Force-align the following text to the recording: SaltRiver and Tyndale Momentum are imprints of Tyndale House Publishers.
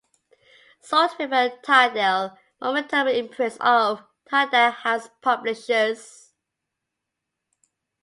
SaltRiver 0.81 1.51
and 1.53 1.63
Tyndale 1.63 2.35
Momentum 2.59 3.05
are 3.05 3.09
imprints 3.11 3.57
of 3.61 4.01
Tyndale 4.27 4.71
House 4.71 5.09
Publishers. 5.21 6.31